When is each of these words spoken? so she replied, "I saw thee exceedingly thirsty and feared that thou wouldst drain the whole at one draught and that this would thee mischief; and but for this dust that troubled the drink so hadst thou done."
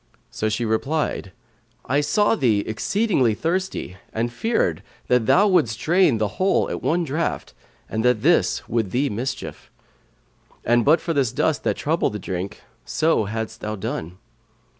so 0.31 0.49
she 0.49 0.65
replied, 0.65 1.31
"I 1.85 2.01
saw 2.01 2.33
thee 2.33 2.61
exceedingly 2.65 3.35
thirsty 3.35 3.97
and 4.11 4.33
feared 4.33 4.81
that 5.09 5.27
thou 5.27 5.47
wouldst 5.47 5.77
drain 5.79 6.17
the 6.17 6.27
whole 6.41 6.67
at 6.71 6.81
one 6.81 7.03
draught 7.03 7.53
and 7.87 8.03
that 8.03 8.23
this 8.23 8.67
would 8.67 8.89
thee 8.89 9.11
mischief; 9.11 9.69
and 10.65 10.83
but 10.83 11.01
for 11.01 11.13
this 11.13 11.31
dust 11.31 11.63
that 11.65 11.77
troubled 11.77 12.13
the 12.13 12.17
drink 12.17 12.61
so 12.83 13.25
hadst 13.25 13.61
thou 13.61 13.75
done." 13.75 14.17